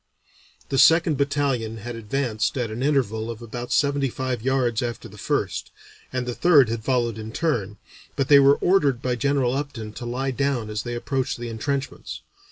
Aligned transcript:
The 0.69 0.79
second 0.79 1.15
battalion 1.17 1.77
had 1.77 1.95
advanced 1.95 2.57
at 2.57 2.71
an 2.71 2.81
interval 2.81 3.29
of 3.29 3.39
about 3.39 3.71
seventy 3.71 4.09
five 4.09 4.41
yards 4.41 4.81
after 4.81 5.07
the 5.07 5.19
first, 5.19 5.69
and 6.11 6.25
the 6.25 6.33
third 6.33 6.69
had 6.69 6.83
followed 6.83 7.19
in 7.19 7.31
turn, 7.31 7.77
but 8.15 8.27
they 8.27 8.39
were 8.39 8.55
ordered 8.61 8.99
by 9.03 9.13
General 9.15 9.53
Upton 9.55 9.93
to 9.93 10.05
lie 10.07 10.31
down 10.31 10.71
as 10.71 10.81
they 10.81 10.95
approached 10.95 11.37
the 11.37 11.49
entrenchments. 11.49 12.21